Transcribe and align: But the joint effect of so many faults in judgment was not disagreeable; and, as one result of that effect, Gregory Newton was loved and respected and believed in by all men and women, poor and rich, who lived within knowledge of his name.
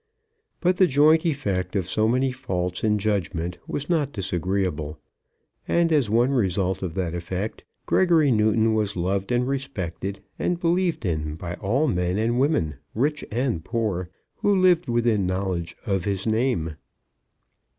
But 0.61 0.77
the 0.77 0.87
joint 0.87 1.25
effect 1.27 1.75
of 1.75 1.87
so 1.87 2.07
many 2.07 2.31
faults 2.31 2.83
in 2.83 2.97
judgment 2.97 3.59
was 3.67 3.87
not 3.87 4.11
disagreeable; 4.11 4.97
and, 5.67 5.91
as 5.91 6.09
one 6.09 6.31
result 6.31 6.81
of 6.81 6.95
that 6.95 7.13
effect, 7.13 7.63
Gregory 7.85 8.31
Newton 8.31 8.73
was 8.73 8.95
loved 8.95 9.31
and 9.31 9.47
respected 9.47 10.23
and 10.39 10.59
believed 10.59 11.05
in 11.05 11.35
by 11.35 11.53
all 11.53 11.87
men 11.87 12.17
and 12.17 12.39
women, 12.39 12.77
poor 12.95 13.27
and 13.31 13.63
rich, 13.63 14.07
who 14.37 14.59
lived 14.59 14.89
within 14.89 15.27
knowledge 15.27 15.77
of 15.85 16.05
his 16.05 16.25
name. 16.25 16.77